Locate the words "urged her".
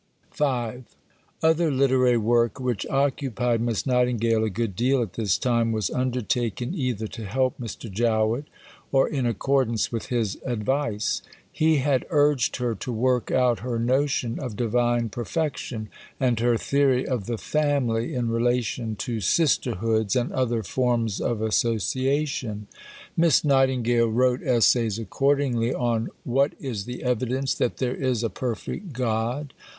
12.09-12.73